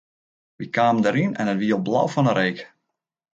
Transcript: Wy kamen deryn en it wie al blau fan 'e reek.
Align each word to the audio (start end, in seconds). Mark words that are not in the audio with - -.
Wy 0.57 0.65
kamen 0.77 1.03
deryn 1.05 1.37
en 1.39 1.51
it 1.53 1.59
wie 1.61 1.75
al 1.75 1.83
blau 1.87 2.07
fan 2.13 2.29
'e 2.29 2.33
reek. 2.39 2.57